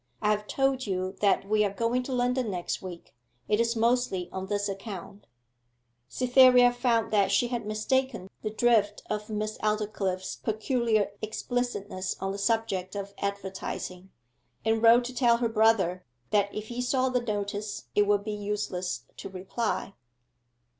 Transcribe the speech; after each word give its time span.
I 0.19 0.31
have 0.31 0.47
told 0.47 0.87
you 0.87 1.15
that 1.21 1.47
we 1.47 1.63
are 1.63 1.69
going 1.71 2.01
to 2.01 2.11
London 2.11 2.49
next 2.49 2.81
week; 2.81 3.13
it 3.47 3.59
is 3.59 3.75
mostly 3.75 4.29
on 4.31 4.47
this 4.47 4.67
account.' 4.67 5.27
Cytherea 6.07 6.73
found 6.73 7.13
that 7.13 7.29
she 7.31 7.49
had 7.49 7.67
mistaken 7.67 8.27
the 8.41 8.49
drift 8.49 9.03
of 9.11 9.29
Miss 9.29 9.59
Aldclyffe's 9.59 10.37
peculiar 10.37 11.11
explicitness 11.21 12.15
on 12.19 12.31
the 12.31 12.39
subject 12.39 12.95
of 12.95 13.13
advertising, 13.19 14.09
and 14.65 14.81
wrote 14.81 15.03
to 15.03 15.13
tell 15.13 15.37
her 15.37 15.47
brother 15.49 16.03
that 16.31 16.51
if 16.51 16.69
he 16.69 16.81
saw 16.81 17.09
the 17.09 17.21
notice 17.21 17.83
it 17.93 18.07
would 18.07 18.23
be 18.23 18.31
useless 18.33 19.03
to 19.17 19.29
reply. 19.29 19.93